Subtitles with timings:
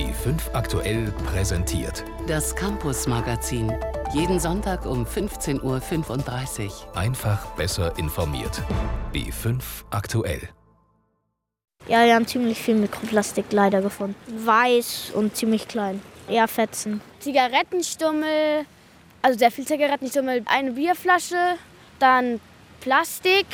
[0.00, 2.04] B5 aktuell präsentiert.
[2.26, 3.70] Das Campus Magazin.
[4.14, 6.96] Jeden Sonntag um 15.35 Uhr.
[6.96, 8.62] Einfach besser informiert.
[9.12, 9.60] B5
[9.90, 10.48] aktuell.
[11.86, 14.16] Ja, wir haben ziemlich viel Mikroplastik leider gefunden.
[14.46, 16.00] Weiß und ziemlich klein.
[16.30, 17.02] Eher Fetzen.
[17.18, 18.64] Zigarettenstummel,
[19.20, 21.56] also sehr viel Zigarettenstummel, eine Bierflasche,
[21.98, 22.40] dann
[22.80, 23.44] Plastik,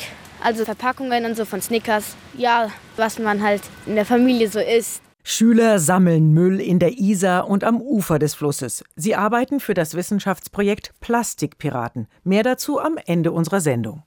[0.41, 2.15] also Verpackungen und so von Snickers.
[2.37, 5.01] Ja, was man halt in der Familie so isst.
[5.29, 8.85] Schüler sammeln Müll in der Isar und am Ufer des Flusses.
[8.95, 12.07] Sie arbeiten für das Wissenschaftsprojekt Plastikpiraten.
[12.23, 14.03] Mehr dazu am Ende unserer Sendung.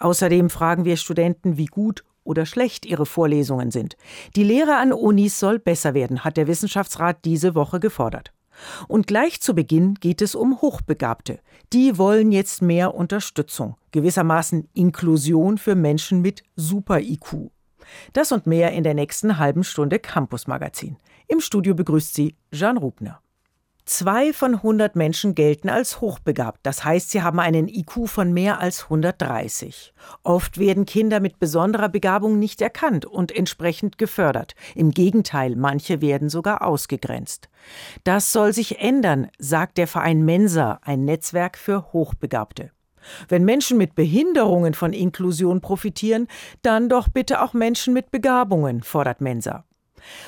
[0.00, 3.96] Außerdem fragen wir Studenten, wie gut oder schlecht ihre Vorlesungen sind.
[4.34, 8.32] Die Lehre an Unis soll besser werden, hat der Wissenschaftsrat diese Woche gefordert.
[8.88, 11.38] Und gleich zu Beginn geht es um Hochbegabte.
[11.72, 17.52] Die wollen jetzt mehr Unterstützung, gewissermaßen Inklusion für Menschen mit Super-IQ.
[18.12, 20.96] Das und mehr in der nächsten halben Stunde Campus Magazin.
[21.26, 23.20] Im Studio begrüßt sie Jean Rubner.
[23.88, 26.60] Zwei von 100 Menschen gelten als hochbegabt.
[26.62, 29.94] Das heißt, sie haben einen IQ von mehr als 130.
[30.22, 34.54] Oft werden Kinder mit besonderer Begabung nicht erkannt und entsprechend gefördert.
[34.74, 37.48] Im Gegenteil, manche werden sogar ausgegrenzt.
[38.04, 42.72] Das soll sich ändern, sagt der Verein Mensa, ein Netzwerk für Hochbegabte.
[43.28, 46.28] Wenn Menschen mit Behinderungen von Inklusion profitieren,
[46.62, 49.64] dann doch bitte auch Menschen mit Begabungen, fordert Mensa.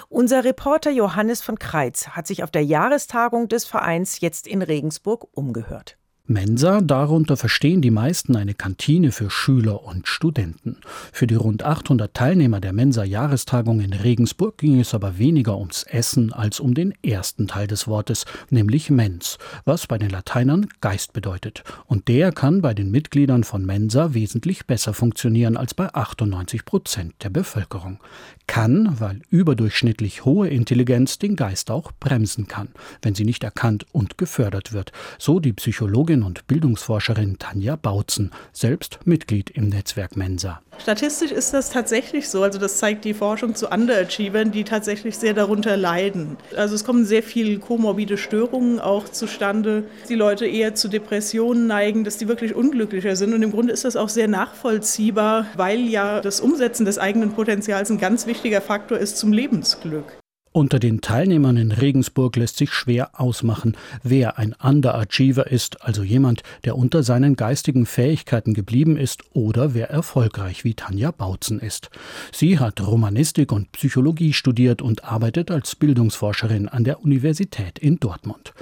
[0.09, 5.27] Unser Reporter Johannes von Kreitz hat sich auf der Jahrestagung des Vereins jetzt in Regensburg
[5.33, 6.00] umgehört.
[6.31, 10.77] Mensa, darunter verstehen die meisten eine Kantine für Schüler und Studenten.
[11.13, 16.33] Für die rund 800 Teilnehmer der Mensa-Jahrestagung in Regensburg ging es aber weniger ums Essen
[16.33, 21.65] als um den ersten Teil des Wortes, nämlich Mens, was bei den Lateinern Geist bedeutet.
[21.87, 27.15] Und der kann bei den Mitgliedern von Mensa wesentlich besser funktionieren als bei 98 Prozent
[27.25, 27.99] der Bevölkerung.
[28.47, 32.69] Kann, weil überdurchschnittlich hohe Intelligenz den Geist auch bremsen kann,
[33.03, 38.31] wenn sie nicht erkannt und gefördert wird, so die Psychologin Psychologin und Bildungsforscherin Tanja Bautzen,
[38.53, 40.61] selbst Mitglied im Netzwerk Mensa.
[40.79, 42.43] Statistisch ist das tatsächlich so.
[42.43, 46.37] Also das zeigt die Forschung zu Underachievern, die tatsächlich sehr darunter leiden.
[46.57, 49.85] Also es kommen sehr viele komorbide Störungen auch zustande.
[50.09, 53.35] Die Leute eher zu Depressionen neigen, dass die wirklich unglücklicher sind.
[53.35, 57.91] Und im Grunde ist das auch sehr nachvollziehbar, weil ja das Umsetzen des eigenen Potenzials
[57.91, 60.20] ein ganz wichtiger Faktor ist zum Lebensglück.
[60.53, 66.43] Unter den Teilnehmern in Regensburg lässt sich schwer ausmachen, wer ein Underachiever ist, also jemand,
[66.65, 71.91] der unter seinen geistigen Fähigkeiten geblieben ist, oder wer erfolgreich wie Tanja Bautzen ist.
[72.33, 78.53] Sie hat Romanistik und Psychologie studiert und arbeitet als Bildungsforscherin an der Universität in Dortmund.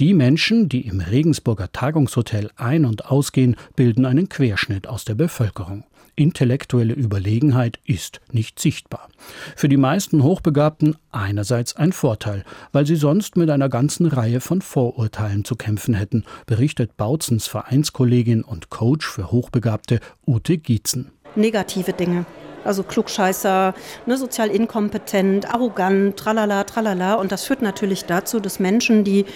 [0.00, 5.84] Die Menschen, die im Regensburger Tagungshotel ein- und ausgehen, bilden einen Querschnitt aus der Bevölkerung.
[6.16, 9.08] Intellektuelle Überlegenheit ist nicht sichtbar.
[9.56, 14.62] Für die meisten Hochbegabten einerseits ein Vorteil, weil sie sonst mit einer ganzen Reihe von
[14.62, 21.10] Vorurteilen zu kämpfen hätten, berichtet Bautzens Vereinskollegin und Coach für Hochbegabte Ute Gietzen.
[21.36, 22.26] Negative Dinge.
[22.64, 23.74] Also Klugscheißer,
[24.06, 27.14] ne, sozial inkompetent, arrogant, tralala, tralala.
[27.14, 29.26] Und das führt natürlich dazu, dass Menschen, die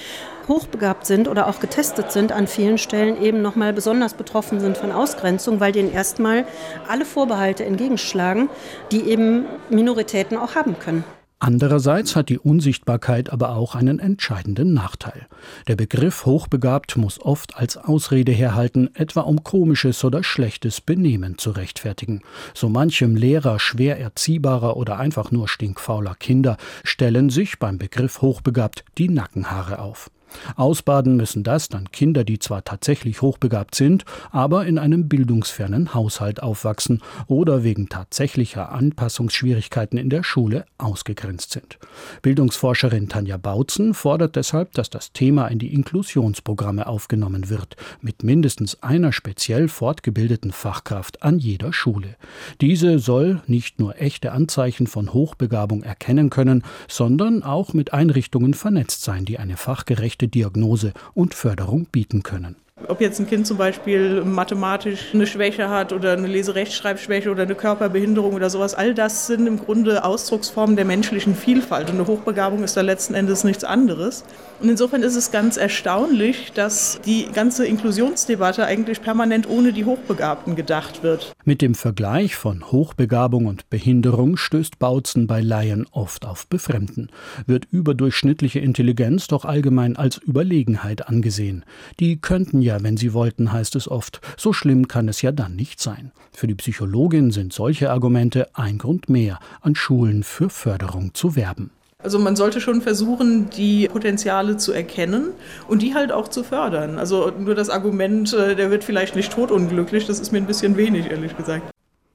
[0.49, 4.93] hochbegabt sind oder auch getestet sind, an vielen Stellen eben nochmal besonders betroffen sind von
[4.93, 6.47] Ausgrenzung, weil denen erstmal
[6.89, 8.49] alle Vorbehalte entgegenschlagen,
[8.91, 11.05] die eben Minoritäten auch haben können.
[11.41, 15.28] Andererseits hat die Unsichtbarkeit aber auch einen entscheidenden Nachteil.
[15.69, 21.53] Der Begriff hochbegabt muss oft als Ausrede herhalten, etwa um komisches oder schlechtes Benehmen zu
[21.53, 22.22] rechtfertigen.
[22.54, 28.84] So manchem Lehrer schwer erziehbarer oder einfach nur stinkfauler Kinder stellen sich beim Begriff hochbegabt
[28.98, 30.10] die Nackenhaare auf.
[30.56, 36.43] Ausbaden müssen das dann Kinder, die zwar tatsächlich hochbegabt sind, aber in einem bildungsfernen Haushalt
[36.43, 41.78] aufwachsen oder wegen tatsächlicher Anpassungsschwierigkeiten in der Schule ausgegrenzt sind.
[42.22, 48.83] Bildungsforscherin Tanja Bautzen fordert deshalb, dass das Thema in die Inklusionsprogramme aufgenommen wird, mit mindestens
[48.83, 52.16] einer speziell fortgebildeten Fachkraft an jeder Schule.
[52.60, 59.03] Diese soll nicht nur echte Anzeichen von Hochbegabung erkennen können, sondern auch mit Einrichtungen vernetzt
[59.03, 62.56] sein, die eine fachgerechte Diagnose und Förderung bieten können.
[62.86, 67.57] Ob jetzt ein Kind zum Beispiel mathematisch eine Schwäche hat oder eine Leserechtschreibschwäche oder eine
[67.57, 71.91] Körperbehinderung oder sowas, all das sind im Grunde Ausdrucksformen der menschlichen Vielfalt.
[71.91, 74.25] Und eine Hochbegabung ist da letzten Endes nichts anderes.
[74.60, 80.57] Und insofern ist es ganz erstaunlich, dass die ganze Inklusionsdebatte eigentlich permanent ohne die Hochbegabten
[80.57, 81.33] gedacht wird.
[81.45, 87.10] Mit dem Vergleich von Hochbegabung und Behinderung stößt Bautzen bei Laien oft auf Befremden.
[87.47, 91.65] Wird überdurchschnittliche Intelligenz doch allgemein als Überlegenheit angesehen.
[92.01, 94.20] Die könnten ja, wenn sie wollten, heißt es oft.
[94.36, 96.12] So schlimm kann es ja dann nicht sein.
[96.32, 101.70] Für die Psychologin sind solche Argumente ein Grund mehr, an Schulen für Förderung zu werben.
[102.00, 105.30] Also man sollte schon versuchen, die Potenziale zu erkennen
[105.66, 106.97] und die halt auch zu fördern.
[106.97, 110.76] Also nur das Argument, äh, der wird vielleicht nicht totunglücklich, das ist mir ein bisschen
[110.76, 111.68] wenig, ehrlich gesagt.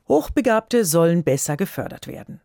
[0.08, 2.40] Hochbegabte sollen besser gefördert werden.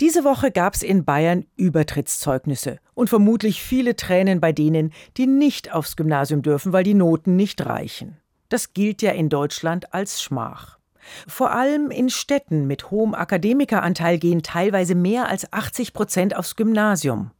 [0.00, 5.72] Diese Woche gab es in Bayern Übertrittszeugnisse und vermutlich viele Tränen bei denen, die nicht
[5.72, 8.16] aufs Gymnasium dürfen, weil die Noten nicht reichen.
[8.48, 10.78] Das gilt ja in Deutschland als Schmach.
[11.28, 17.30] Vor allem in Städten mit hohem Akademikeranteil gehen teilweise mehr als 80 Prozent aufs Gymnasium.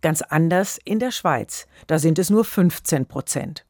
[0.00, 1.68] Ganz anders in der Schweiz.
[1.86, 3.66] Da sind es nur 15 Prozent.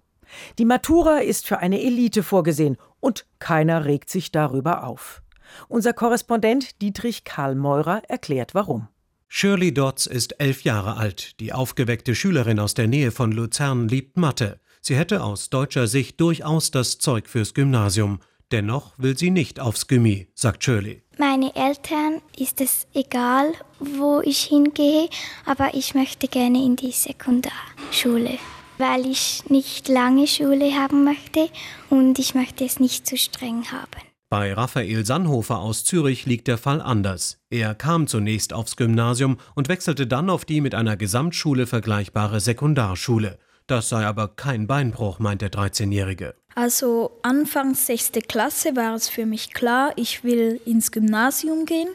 [0.59, 5.20] Die Matura ist für eine Elite vorgesehen und keiner regt sich darüber auf.
[5.69, 8.89] Unser Korrespondent Dietrich Karl Meurer erklärt warum.
[9.29, 11.39] Shirley Dodds ist elf Jahre alt.
[11.39, 14.59] Die aufgeweckte Schülerin aus der Nähe von Luzern liebt Mathe.
[14.81, 18.19] Sie hätte aus deutscher Sicht durchaus das Zeug fürs Gymnasium.
[18.51, 21.05] Dennoch will sie nicht aufs Gymi, sagt Shirley.
[21.19, 25.09] Meine Eltern ist es egal, wo ich hingehe,
[25.45, 28.39] aber ich möchte gerne in die Sekundarschule,
[28.79, 31.49] weil ich nicht lange Schule haben möchte
[31.89, 34.10] und ich möchte es nicht zu streng haben.
[34.33, 37.41] Bei Raphael Sannhofer aus Zürich liegt der Fall anders.
[37.51, 43.41] Er kam zunächst aufs Gymnasium und wechselte dann auf die mit einer Gesamtschule vergleichbare Sekundarschule.
[43.67, 46.37] Das sei aber kein Beinbruch, meint der 13-Jährige.
[46.55, 51.89] Also anfangs sechste Klasse war es für mich klar, ich will ins Gymnasium gehen.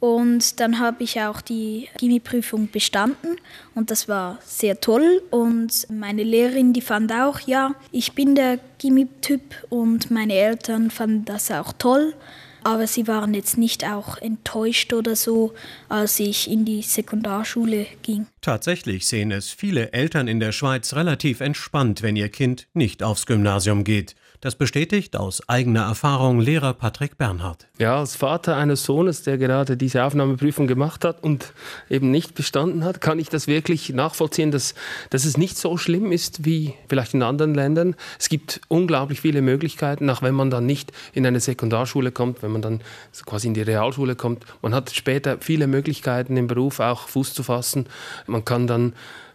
[0.00, 3.36] Und dann habe ich auch die Gimmi-Prüfung bestanden
[3.74, 5.22] und das war sehr toll.
[5.30, 11.26] Und meine Lehrerin, die fand auch, ja, ich bin der Gimmi-Typ und meine Eltern fanden
[11.26, 12.14] das auch toll
[12.62, 15.54] aber sie waren jetzt nicht auch enttäuscht oder so,
[15.88, 18.26] als ich in die Sekundarschule ging.
[18.40, 23.26] Tatsächlich sehen es viele Eltern in der Schweiz relativ entspannt, wenn ihr Kind nicht aufs
[23.26, 24.14] Gymnasium geht.
[24.42, 27.68] Das bestätigt aus eigener Erfahrung Lehrer Patrick Bernhard.
[27.78, 31.52] Ja, als Vater eines Sohnes, der gerade diese Aufnahmeprüfung gemacht hat und
[31.90, 34.74] eben nicht bestanden hat, kann ich das wirklich nachvollziehen, dass,
[35.10, 37.96] dass es nicht so schlimm ist wie vielleicht in anderen Ländern.
[38.18, 42.52] Es gibt unglaublich viele Möglichkeiten, auch wenn man dann nicht in eine Sekundarschule kommt, wenn
[42.52, 42.80] man dann
[43.26, 44.46] quasi in die Realschule kommt.
[44.62, 47.90] Man hat später viele Möglichkeiten im Beruf auch Fuß zu fassen.
[48.26, 48.94] Man kann dann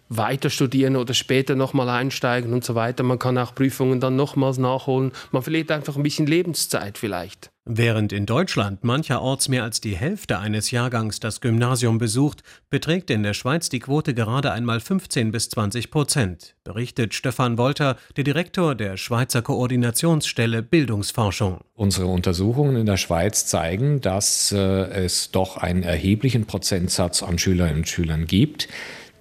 [0.09, 3.03] weiter studieren oder später nochmal einsteigen und so weiter.
[3.03, 5.11] Man kann auch Prüfungen dann nochmals nachholen.
[5.31, 7.51] Man verliert einfach ein bisschen Lebenszeit vielleicht.
[7.67, 13.23] Während in Deutschland mancherorts mehr als die Hälfte eines Jahrgangs das Gymnasium besucht, beträgt in
[13.23, 18.75] der Schweiz die Quote gerade einmal 15 bis 20 Prozent, berichtet Stefan Wolter, der Direktor
[18.75, 21.61] der Schweizer Koordinationsstelle Bildungsforschung.
[21.73, 27.77] Unsere Untersuchungen in der Schweiz zeigen, dass äh, es doch einen erheblichen Prozentsatz an Schülerinnen
[27.77, 28.67] und Schülern gibt,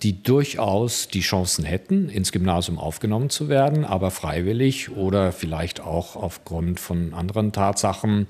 [0.05, 6.15] die durchaus die Chancen hätten, ins Gymnasium aufgenommen zu werden, aber freiwillig oder vielleicht auch
[6.15, 8.27] aufgrund von anderen Tatsachen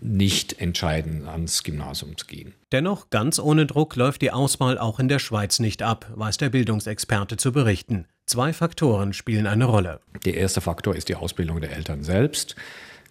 [0.00, 2.54] nicht entscheiden, ans Gymnasium zu gehen.
[2.70, 6.50] Dennoch, ganz ohne Druck läuft die Auswahl auch in der Schweiz nicht ab, weiß der
[6.50, 8.06] Bildungsexperte zu berichten.
[8.26, 10.00] Zwei Faktoren spielen eine Rolle.
[10.24, 12.54] Der erste Faktor ist die Ausbildung der Eltern selbst.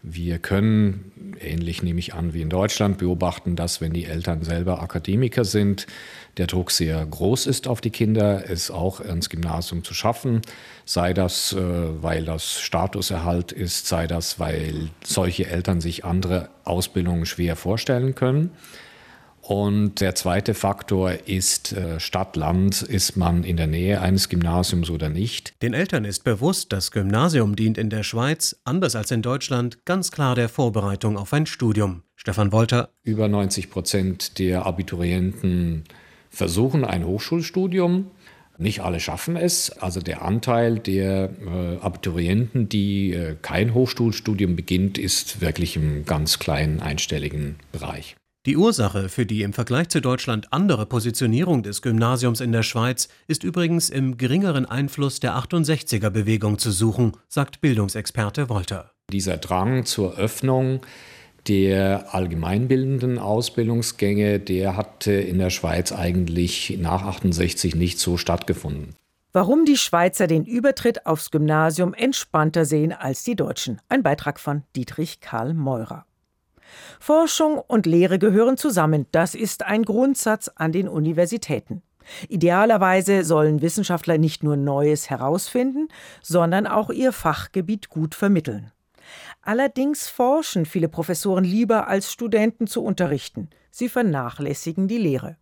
[0.08, 4.80] Wir können, ähnlich nehme ich an wie in Deutschland, beobachten, dass wenn die Eltern selber
[4.84, 5.88] Akademiker sind,
[6.38, 10.42] der Druck sehr groß ist auf die Kinder, es auch ins Gymnasium zu schaffen,
[10.86, 17.26] sei das, äh, weil das Statuserhalt ist, sei das, weil solche Eltern sich andere Ausbildungen
[17.26, 18.52] schwer vorstellen können.
[19.48, 24.90] Und der zweite Faktor ist äh, Stadt, Land, ist man in der Nähe eines Gymnasiums
[24.90, 25.54] oder nicht.
[25.62, 30.10] Den Eltern ist bewusst, das Gymnasium dient in der Schweiz, anders als in Deutschland, ganz
[30.10, 32.02] klar der Vorbereitung auf ein Studium.
[32.16, 32.90] Stefan Wolter.
[33.04, 35.84] Über 90 Prozent der Abiturienten
[36.32, 38.10] versuchen ein Hochschulstudium.
[38.58, 39.70] Nicht alle schaffen es.
[39.70, 46.40] Also der Anteil der äh, Abiturienten, die äh, kein Hochschulstudium beginnt, ist wirklich im ganz
[46.40, 48.16] kleinen einstelligen Bereich.
[48.46, 53.08] Die Ursache für die im Vergleich zu Deutschland andere Positionierung des Gymnasiums in der Schweiz
[53.26, 58.92] ist übrigens im geringeren Einfluss der 68er-Bewegung zu suchen, sagt Bildungsexperte Wolter.
[59.12, 60.82] Dieser Drang zur Öffnung
[61.48, 68.96] der allgemeinbildenden Ausbildungsgänge, der hatte in der Schweiz eigentlich nach 68 nicht so stattgefunden.
[69.34, 73.82] Warum die Schweizer den Übertritt aufs Gymnasium entspannter sehen als die Deutschen.
[73.90, 76.06] Ein Beitrag von Dietrich Karl Meurer.
[77.00, 79.06] Forschung und Lehre gehören zusammen.
[79.12, 81.82] Das ist ein Grundsatz an den Universitäten.
[82.30, 85.88] Idealerweise sollen Wissenschaftler nicht nur Neues herausfinden,
[86.22, 88.72] sondern auch ihr Fachgebiet gut vermitteln.
[89.42, 93.50] Allerdings forschen viele Professoren lieber, als Studenten zu unterrichten.
[93.72, 95.38] Sie vernachlässigen die Lehre.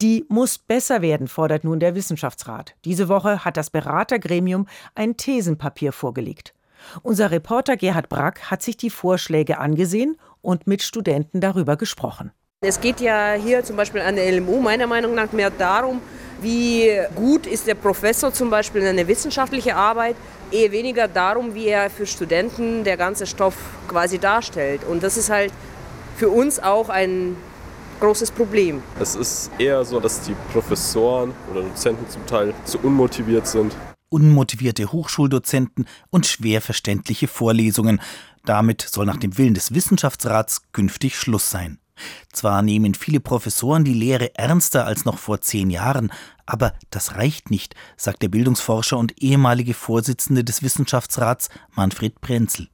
[0.00, 2.74] Die muss besser werden, fordert nun der Wissenschaftsrat.
[2.84, 6.54] Diese Woche hat das Beratergremium ein Thesenpapier vorgelegt.
[7.02, 12.30] Unser Reporter Gerhard Brack hat sich die Vorschläge angesehen und mit Studenten darüber gesprochen.
[12.60, 16.00] Es geht ja hier zum Beispiel an der LMU meiner Meinung nach mehr darum,
[16.40, 20.16] wie gut ist der Professor zum Beispiel in eine wissenschaftliche Arbeit,
[20.50, 23.56] eher weniger darum, wie er für Studenten der ganze Stoff
[23.88, 24.84] quasi darstellt.
[24.84, 25.52] Und das ist halt
[26.16, 27.36] für uns auch ein
[28.00, 28.82] großes Problem.
[29.00, 33.74] Es ist eher so, dass die Professoren oder Dozenten zum Teil zu unmotiviert sind.
[34.08, 38.00] Unmotivierte Hochschuldozenten und schwer verständliche Vorlesungen.
[38.46, 41.78] Damit soll nach dem Willen des Wissenschaftsrats künftig Schluss sein.
[42.32, 46.12] Zwar nehmen viele Professoren die Lehre ernster als noch vor zehn Jahren,
[46.44, 52.68] aber das reicht nicht, sagt der Bildungsforscher und ehemalige Vorsitzende des Wissenschaftsrats Manfred Prenzel.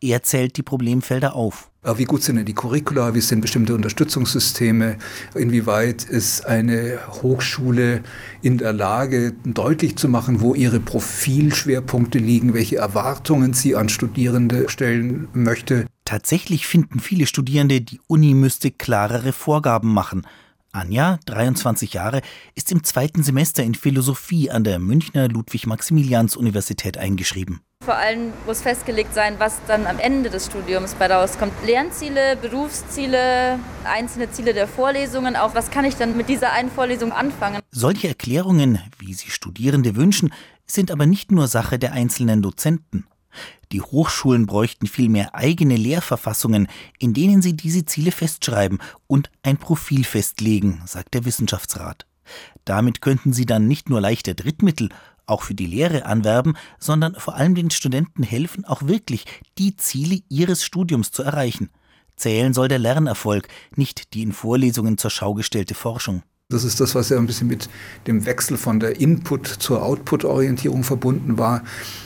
[0.00, 1.70] Er zählt die Problemfelder auf.
[1.96, 3.14] Wie gut sind denn die Curricula?
[3.14, 4.98] Wie sind bestimmte Unterstützungssysteme?
[5.34, 8.02] Inwieweit ist eine Hochschule
[8.42, 14.68] in der Lage, deutlich zu machen, wo ihre Profilschwerpunkte liegen, welche Erwartungen sie an Studierende
[14.68, 15.86] stellen möchte?
[16.04, 20.26] Tatsächlich finden viele Studierende, die Uni müsste klarere Vorgaben machen.
[20.72, 22.20] Anja, 23 Jahre,
[22.54, 27.60] ist im zweiten Semester in Philosophie an der Münchner Ludwig-Maximilians-Universität eingeschrieben.
[27.88, 31.54] Vor allem muss festgelegt sein, was dann am Ende des Studiums bei rauskommt.
[31.64, 37.12] Lernziele, Berufsziele, einzelne Ziele der Vorlesungen, auch was kann ich dann mit dieser einen Vorlesung
[37.12, 37.62] anfangen.
[37.70, 40.34] Solche Erklärungen, wie sie Studierende wünschen,
[40.66, 43.06] sind aber nicht nur Sache der einzelnen Dozenten.
[43.72, 46.68] Die Hochschulen bräuchten vielmehr eigene Lehrverfassungen,
[46.98, 52.04] in denen sie diese Ziele festschreiben und ein Profil festlegen, sagt der Wissenschaftsrat.
[52.66, 54.90] Damit könnten sie dann nicht nur leichter Drittmittel,
[55.28, 59.24] auch für die Lehre anwerben, sondern vor allem den Studenten helfen, auch wirklich
[59.58, 61.70] die Ziele ihres Studiums zu erreichen.
[62.16, 66.22] Zählen soll der Lernerfolg, nicht die in Vorlesungen zur Schau gestellte Forschung.
[66.50, 67.68] Das ist das, was ja ein bisschen mit
[68.06, 71.62] dem Wechsel von der Input zur Output-Orientierung verbunden war,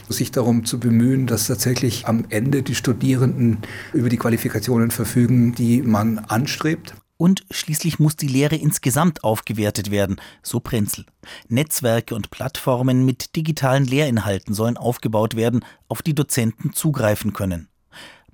[0.08, 3.58] sich darum zu bemühen, dass tatsächlich am Ende die Studierenden
[3.92, 6.94] über die Qualifikationen verfügen, die man anstrebt.
[7.16, 11.06] Und schließlich muss die Lehre insgesamt aufgewertet werden, so Prenzel.
[11.48, 17.68] Netzwerke und Plattformen mit digitalen Lehrinhalten sollen aufgebaut werden, auf die Dozenten zugreifen können.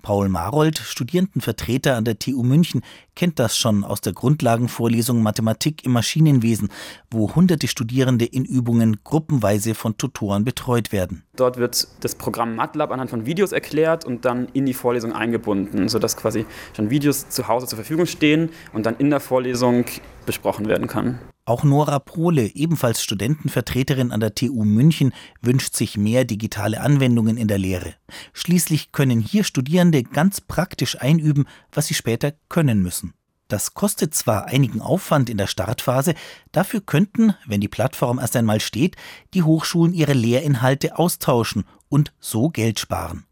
[0.02, 2.82] Paul Marold, Studierendenvertreter an der TU München,
[3.14, 6.70] kennt das schon aus der Grundlagenvorlesung Mathematik im Maschinenwesen,
[7.10, 11.24] wo hunderte Studierende in Übungen gruppenweise von Tutoren betreut werden.
[11.36, 15.88] Dort wird das Programm MATLAB anhand von Videos erklärt und dann in die Vorlesung eingebunden,
[15.88, 19.84] sodass quasi schon Videos zu Hause zur Verfügung stehen und dann in der Vorlesung
[20.26, 21.18] besprochen werden kann.
[21.48, 27.48] Auch Nora Prohle, ebenfalls Studentenvertreterin an der TU München, wünscht sich mehr digitale Anwendungen in
[27.48, 27.94] der Lehre.
[28.34, 33.14] Schließlich können hier Studierende ganz praktisch einüben, was sie später können müssen.
[33.48, 36.12] Das kostet zwar einigen Aufwand in der Startphase,
[36.52, 38.96] dafür könnten, wenn die Plattform erst einmal steht,
[39.32, 43.24] die Hochschulen ihre Lehrinhalte austauschen und so Geld sparen.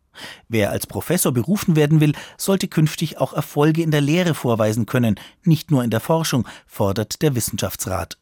[0.49, 5.17] Wer als Professor berufen werden will, sollte künftig auch Erfolge in der Lehre vorweisen können,
[5.45, 8.19] nicht nur in der Forschung, fordert der Wissenschaftsrat.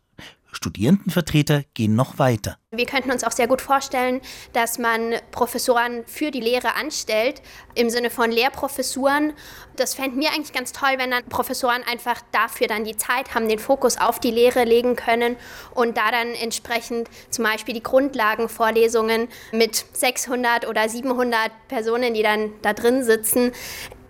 [0.55, 2.59] Studierendenvertreter gehen noch weiter.
[2.71, 4.21] Wir könnten uns auch sehr gut vorstellen,
[4.53, 7.41] dass man Professoren für die Lehre anstellt,
[7.75, 9.33] im Sinne von Lehrprofessuren.
[9.77, 13.49] Das fände mir eigentlich ganz toll, wenn dann Professoren einfach dafür dann die Zeit haben,
[13.49, 15.37] den Fokus auf die Lehre legen können
[15.75, 22.51] und da dann entsprechend zum Beispiel die Grundlagenvorlesungen mit 600 oder 700 Personen, die dann
[22.63, 23.53] da drin sitzen,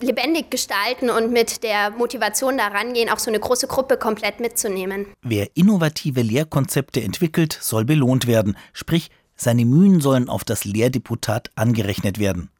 [0.04, 5.06] lebendig gestalten und mit der Motivation da rangehen, auch so eine große Gruppe komplett mitzunehmen.
[5.22, 12.18] Wer innovative Lehrkonzepte entwickelt, soll belohnt werden, sprich, seine Mühen sollen auf das Lehrdeputat angerechnet
[12.18, 12.50] werden.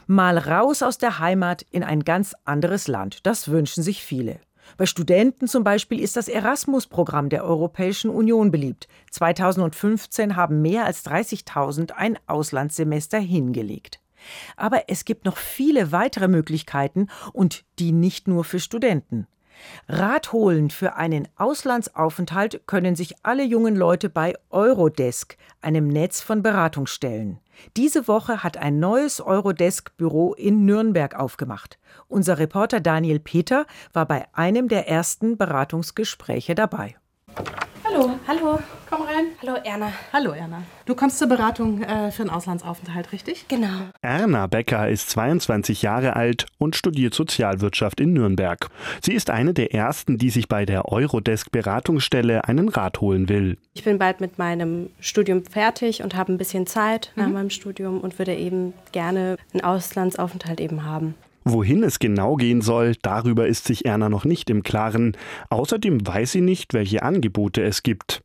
[0.07, 3.27] Mal raus aus der Heimat in ein ganz anderes Land.
[3.27, 4.39] Das wünschen sich viele.
[4.77, 8.87] Bei Studenten zum Beispiel ist das Erasmus-Programm der Europäischen Union beliebt.
[9.11, 14.02] 2015 haben mehr als 30.000 ein Auslandssemester hingelegt.
[14.57, 19.27] Aber es gibt noch viele weitere Möglichkeiten und die nicht nur für Studenten.
[19.89, 26.43] Rat holen für einen Auslandsaufenthalt können sich alle jungen Leute bei Eurodesk, einem Netz von
[26.43, 27.39] Beratungsstellen.
[27.77, 31.79] Diese Woche hat ein neues Eurodesk-Büro in Nürnberg aufgemacht.
[32.09, 36.97] Unser Reporter Daniel Peter war bei einem der ersten Beratungsgespräche dabei.
[37.93, 38.59] Hallo, hallo.
[38.89, 39.27] Komm rein.
[39.43, 39.93] Hallo Erna.
[40.15, 40.63] Hallo Erna.
[40.87, 43.49] Du kommst zur Beratung äh, für einen Auslandsaufenthalt, richtig?
[43.49, 43.69] Genau.
[44.01, 48.71] Erna Becker ist 22 Jahre alt und studiert Sozialwirtschaft in Nürnberg.
[49.03, 53.59] Sie ist eine der ersten, die sich bei der Eurodesk Beratungsstelle einen Rat holen will.
[53.75, 57.35] Ich bin bald mit meinem Studium fertig und habe ein bisschen Zeit nach mhm.
[57.35, 61.15] meinem Studium und würde eben gerne einen Auslandsaufenthalt eben haben.
[61.45, 65.17] Wohin es genau gehen soll, darüber ist sich Erna noch nicht im Klaren.
[65.51, 68.23] Außerdem weiß sie nicht, welche Angebote es gibt.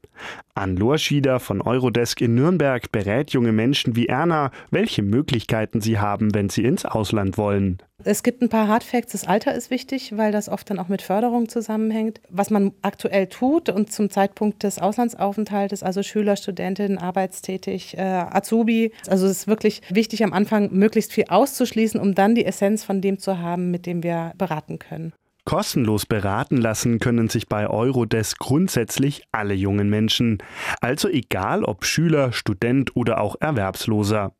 [0.56, 6.34] Ann Lorschieder von Eurodesk in Nürnberg berät junge Menschen wie Erna, welche Möglichkeiten sie haben,
[6.34, 7.78] wenn sie ins Ausland wollen.
[8.04, 9.14] Es gibt ein paar Hardfacts.
[9.14, 12.22] Das Alter ist wichtig, weil das oft dann auch mit Förderung zusammenhängt.
[12.30, 18.92] Was man aktuell tut und zum Zeitpunkt des Auslandsaufenthaltes, also Schüler, Studentin, arbeitstätig, äh, Azubi.
[19.08, 23.02] Also es ist wirklich wichtig, am Anfang möglichst viel auszuschließen, um dann die Essenz von
[23.02, 25.14] dem zu haben, mit dem wir beraten können.
[25.48, 30.40] Kostenlos beraten lassen können sich bei Eurodesk grundsätzlich alle jungen Menschen.
[30.82, 34.34] Also egal ob Schüler, Student oder auch Erwerbsloser.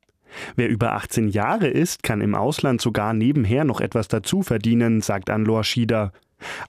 [0.58, 5.30] Wer über 18 Jahre ist, kann im Ausland sogar nebenher noch etwas dazu verdienen, sagt
[5.30, 6.12] Anlor Schieder.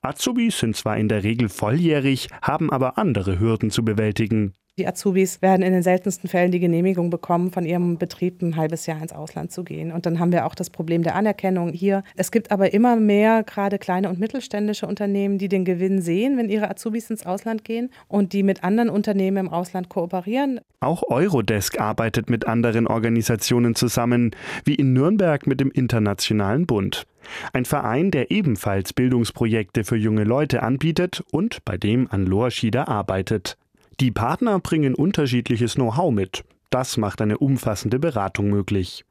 [0.03, 4.55] Azubis sind zwar in der Regel volljährig, haben aber andere Hürden zu bewältigen.
[4.79, 8.87] Die Azubis werden in den seltensten Fällen die Genehmigung bekommen, von ihrem Betrieb ein halbes
[8.87, 9.91] Jahr ins Ausland zu gehen.
[9.91, 12.05] Und dann haben wir auch das Problem der Anerkennung hier.
[12.17, 16.49] Es gibt aber immer mehr gerade kleine und mittelständische Unternehmen, die den Gewinn sehen, wenn
[16.49, 20.61] ihre Azubis ins Ausland gehen und die mit anderen Unternehmen im Ausland kooperieren.
[20.79, 24.31] Auch Eurodesk arbeitet mit anderen Organisationen zusammen,
[24.65, 27.05] wie in Nürnberg mit dem Internationalen Bund.
[27.53, 33.59] Ein Verein, der ebenfalls Bildungsprojekte für junge Leute anbietet und bei dem an Loaschida arbeitet.
[34.01, 36.45] Die Partner bringen unterschiedliches Know-how mit.
[36.71, 39.05] Das macht eine umfassende Beratung möglich.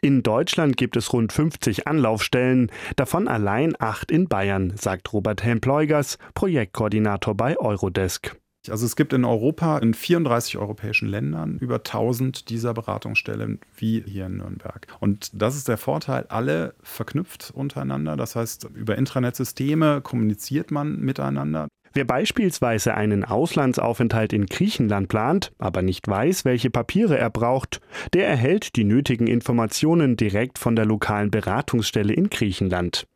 [0.00, 6.18] In Deutschland gibt es rund 50 Anlaufstellen, davon allein acht in Bayern, sagt Robert Helm-Pleugers,
[6.34, 8.36] Projektkoordinator bei Eurodesk.
[8.68, 14.26] Also es gibt in Europa, in 34 europäischen Ländern, über 1000 dieser Beratungsstellen wie hier
[14.26, 14.86] in Nürnberg.
[15.00, 18.16] Und das ist der Vorteil, alle verknüpft untereinander.
[18.16, 21.68] Das heißt, über Intranet-Systeme kommuniziert man miteinander.
[21.94, 27.80] Wer beispielsweise einen Auslandsaufenthalt in Griechenland plant, aber nicht weiß, welche Papiere er braucht,
[28.12, 33.06] der erhält die nötigen Informationen direkt von der lokalen Beratungsstelle in Griechenland.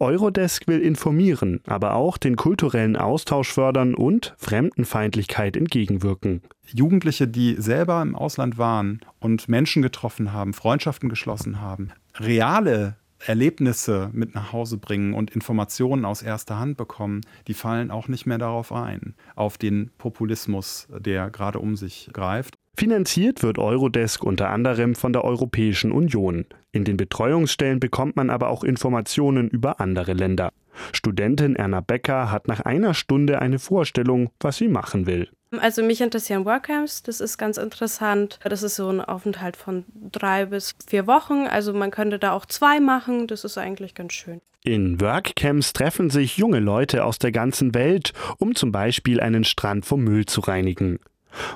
[0.00, 6.42] Eurodesk will informieren, aber auch den kulturellen Austausch fördern und Fremdenfeindlichkeit entgegenwirken.
[6.66, 12.96] Jugendliche, die selber im Ausland waren und Menschen getroffen haben, Freundschaften geschlossen haben, reale
[13.26, 18.26] Erlebnisse mit nach Hause bringen und Informationen aus erster Hand bekommen, die fallen auch nicht
[18.26, 22.56] mehr darauf ein, auf den Populismus, der gerade um sich greift.
[22.76, 26.44] Finanziert wird Eurodesk unter anderem von der Europäischen Union.
[26.72, 30.52] In den Betreuungsstellen bekommt man aber auch Informationen über andere Länder.
[30.92, 35.28] Studentin Erna Becker hat nach einer Stunde eine Vorstellung, was sie machen will.
[35.58, 38.40] Also mich interessieren Workcamps, das ist ganz interessant.
[38.42, 41.46] Das ist so ein Aufenthalt von drei bis vier Wochen.
[41.46, 44.40] Also man könnte da auch zwei machen, das ist eigentlich ganz schön.
[44.64, 49.84] In Workcamps treffen sich junge Leute aus der ganzen Welt, um zum Beispiel einen Strand
[49.84, 50.98] vom Müll zu reinigen.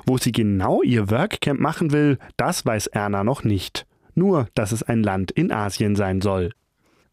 [0.05, 3.85] Wo sie genau ihr Workcamp machen will, das weiß Erna noch nicht.
[4.15, 6.51] Nur, dass es ein Land in Asien sein soll.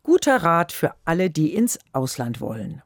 [0.03, 2.83] Guter Rat für alle, die ins Ausland wollen.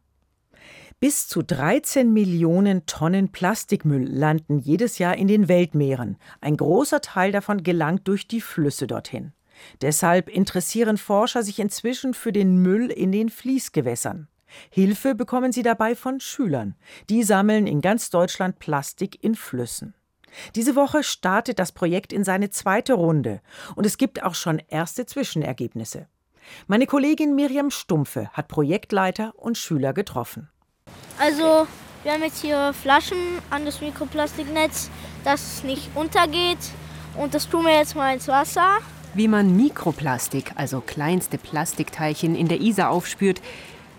[1.00, 6.18] Bis zu 13 Millionen Tonnen Plastikmüll landen jedes Jahr in den Weltmeeren.
[6.42, 9.32] Ein großer Teil davon gelangt durch die Flüsse dorthin.
[9.80, 14.28] Deshalb interessieren Forscher sich inzwischen für den Müll in den Fließgewässern.
[14.70, 16.74] Hilfe bekommen sie dabei von Schülern.
[17.08, 19.94] Die sammeln in ganz Deutschland Plastik in Flüssen.
[20.54, 23.40] Diese Woche startet das Projekt in seine zweite Runde
[23.74, 26.06] und es gibt auch schon erste Zwischenergebnisse.
[26.66, 30.48] Meine Kollegin Miriam Stumpfe hat Projektleiter und Schüler getroffen.
[31.18, 31.66] Also,
[32.02, 33.18] wir haben jetzt hier Flaschen
[33.50, 34.90] an das Mikroplastiknetz,
[35.24, 36.58] dass es nicht untergeht.
[37.16, 38.78] Und das tun wir jetzt mal ins Wasser.
[39.14, 43.42] Wie man Mikroplastik, also kleinste Plastikteilchen, in der Isar aufspürt,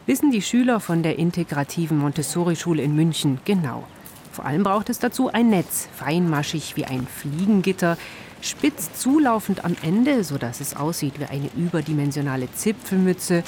[0.06, 3.84] wissen die Schüler von der integrativen Montessori-Schule in München genau.
[4.32, 7.98] Vor allem braucht es dazu ein Netz, feinmaschig wie ein Fliegengitter,
[8.42, 13.44] spitz zulaufend am Ende, sodass es aussieht wie eine überdimensionale Zipfelmütze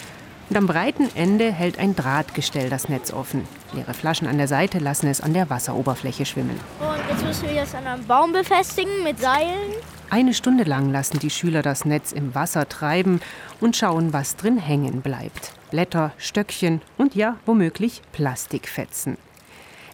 [0.49, 3.47] und am breiten Ende hält ein Drahtgestell das Netz offen.
[3.73, 6.59] Leere Flaschen an der Seite lassen es an der Wasseroberfläche schwimmen.
[6.79, 9.71] Und jetzt müssen wir das an einem Baum befestigen mit Seilen.
[10.13, 13.19] Eine Stunde lang lassen die Schüler das Netz im Wasser treiben
[13.60, 15.54] und schauen, was drin hängen bleibt.
[15.71, 19.17] Blätter, Stöckchen und ja, womöglich Plastikfetzen.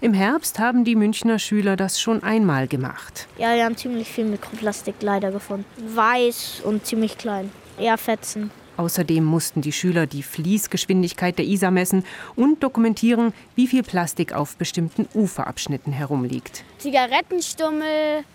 [0.01, 3.29] Im Herbst haben die Münchner Schüler das schon einmal gemacht.
[3.37, 5.63] Ja, wir haben ziemlich viel Mikroplastik leider gefunden.
[5.95, 7.49] Weiß und ziemlich klein.
[7.79, 8.51] Eher Fetzen.
[8.75, 12.03] Außerdem mussten die Schüler die Fließgeschwindigkeit der Isar messen
[12.35, 16.65] und dokumentieren, wie viel Plastik auf bestimmten Uferabschnitten herumliegt.
[16.77, 18.25] Zigarettenstummel,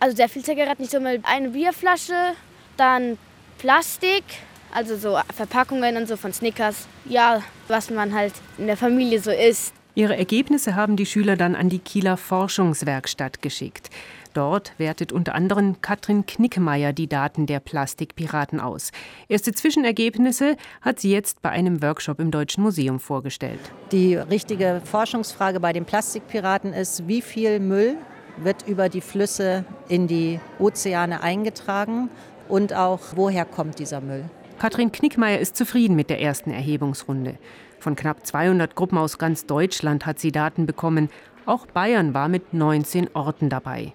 [0.00, 2.34] also sehr viel Zigarettenstummel, eine Bierflasche,
[2.76, 3.18] dann
[3.58, 4.24] Plastik,
[4.72, 6.86] also so Verpackungen und so von Snickers.
[7.04, 9.74] Ja, was man halt in der Familie so isst.
[9.94, 13.90] Ihre Ergebnisse haben die Schüler dann an die Kieler Forschungswerkstatt geschickt.
[14.32, 18.92] Dort wertet unter anderem Katrin Knickemeyer die Daten der Plastikpiraten aus.
[19.28, 23.58] Erste Zwischenergebnisse hat sie jetzt bei einem Workshop im Deutschen Museum vorgestellt.
[23.90, 27.96] Die richtige Forschungsfrage bei den Plastikpiraten ist, wie viel Müll
[28.42, 32.10] wird über die Flüsse in die Ozeane eingetragen
[32.48, 34.24] und auch woher kommt dieser Müll.
[34.58, 37.38] Katrin Knickmeier ist zufrieden mit der ersten Erhebungsrunde.
[37.78, 41.10] Von knapp 200 Gruppen aus ganz Deutschland hat sie Daten bekommen.
[41.46, 43.92] Auch Bayern war mit 19 Orten dabei.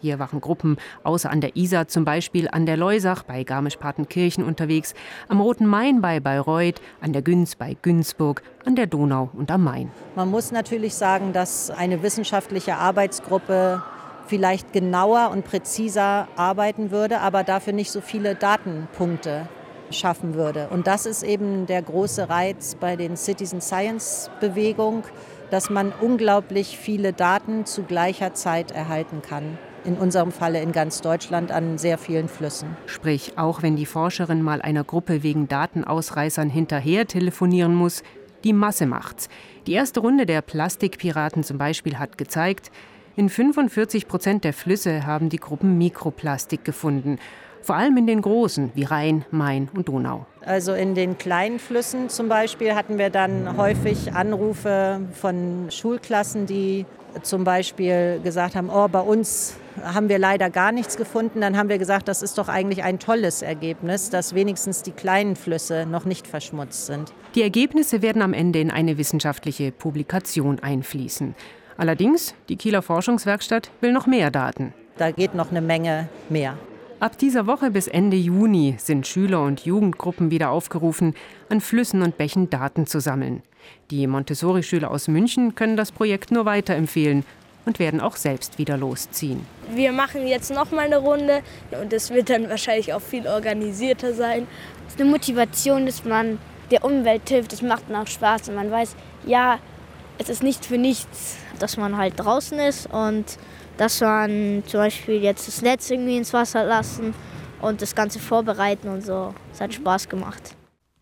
[0.00, 4.94] Hier waren Gruppen außer an der Isar zum Beispiel an der Leusach bei Garmisch-Partenkirchen unterwegs,
[5.28, 9.64] am Roten Main bei Bayreuth, an der Günz bei Günzburg, an der Donau und am
[9.64, 9.90] Main.
[10.14, 13.82] Man muss natürlich sagen, dass eine wissenschaftliche Arbeitsgruppe
[14.26, 19.48] vielleicht genauer und präziser arbeiten würde, aber dafür nicht so viele Datenpunkte
[19.90, 20.68] schaffen würde.
[20.70, 25.04] Und das ist eben der große Reiz bei den Citizen Science Bewegung,
[25.50, 29.58] dass man unglaublich viele Daten zu gleicher Zeit erhalten kann.
[29.86, 32.76] In unserem Falle in ganz Deutschland an sehr vielen Flüssen.
[32.86, 38.02] Sprich, auch wenn die Forscherin mal einer Gruppe wegen Datenausreißern hinterher telefonieren muss,
[38.42, 39.28] die Masse macht's.
[39.68, 42.72] Die erste Runde der Plastikpiraten zum Beispiel hat gezeigt,
[43.14, 47.18] in 45 Prozent der Flüsse haben die Gruppen Mikroplastik gefunden.
[47.66, 50.24] Vor allem in den großen wie Rhein, Main und Donau.
[50.42, 56.86] Also in den kleinen Flüssen zum Beispiel hatten wir dann häufig Anrufe von Schulklassen, die
[57.22, 61.40] zum Beispiel gesagt haben, oh, bei uns haben wir leider gar nichts gefunden.
[61.40, 65.34] Dann haben wir gesagt, das ist doch eigentlich ein tolles Ergebnis, dass wenigstens die kleinen
[65.34, 67.12] Flüsse noch nicht verschmutzt sind.
[67.34, 71.34] Die Ergebnisse werden am Ende in eine wissenschaftliche Publikation einfließen.
[71.76, 74.72] Allerdings, die Kieler Forschungswerkstatt will noch mehr Daten.
[74.98, 76.56] Da geht noch eine Menge mehr.
[76.98, 81.14] Ab dieser Woche bis Ende Juni sind Schüler und Jugendgruppen wieder aufgerufen,
[81.50, 83.42] an Flüssen und Bächen Daten zu sammeln.
[83.90, 87.26] Die Montessori-Schüler aus München können das Projekt nur weiterempfehlen
[87.66, 89.44] und werden auch selbst wieder losziehen.
[89.74, 91.42] Wir machen jetzt noch mal eine Runde
[91.82, 94.46] und es wird dann wahrscheinlich auch viel organisierter sein.
[94.86, 96.38] Es ist eine Motivation, dass man
[96.70, 97.52] der Umwelt hilft.
[97.52, 99.58] Es macht dann auch Spaß und man weiß, ja,
[100.16, 103.36] es ist nicht für nichts, dass man halt draußen ist und
[103.76, 107.14] dass man zum Beispiel jetzt das Netz irgendwie ins Wasser lassen
[107.60, 109.34] und das Ganze vorbereiten und so.
[109.52, 110.56] Es hat Spaß gemacht.